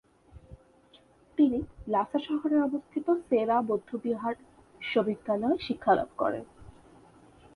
তিনি 1.37 1.59
লাসা 1.87 2.19
শহরে 2.19 2.57
অবস্থিত 2.61 3.07
সে-রা 3.21 3.57
বৌদ্ধবিহার 3.61 4.35
বিশ্ববিদ্যালয়ে 4.81 5.57
শিক্ষালাভ 5.57 6.09
করেন। 6.17 6.45